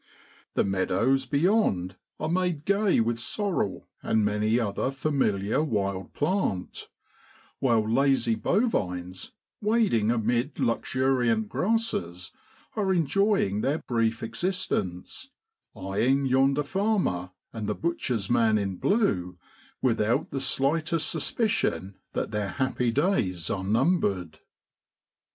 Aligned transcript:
The 0.55 0.63
meadows 0.63 1.27
beyond 1.27 1.95
are 2.19 2.27
made 2.27 2.65
gay 2.65 2.99
with 2.99 3.19
sorrel, 3.19 3.87
and 4.01 4.25
many 4.25 4.57
another 4.57 4.89
familiar 4.89 5.63
wild 5.63 6.15
plant; 6.15 6.89
while 7.59 7.87
lazy 7.87 8.33
bovines, 8.33 9.33
wading 9.61 10.09
amid 10.09 10.57
luxuriant 10.59 11.49
grasses, 11.49 12.31
are 12.75 12.91
enjoying 12.91 13.61
their 13.61 13.77
brief 13.77 14.23
existence, 14.23 15.29
eyeing 15.75 16.25
yonder 16.25 16.63
farmer, 16.63 17.29
and 17.53 17.69
the 17.69 17.75
butcher's 17.75 18.27
man 18.27 18.57
in 18.57 18.77
blue, 18.77 19.37
without 19.83 20.31
the 20.31 20.41
slight 20.41 20.91
est 20.91 21.11
suspicion 21.11 21.93
that 22.13 22.31
their 22.31 22.49
happy 22.53 22.89
days 22.89 23.51
are 23.51 23.63
numbered. 23.63 24.39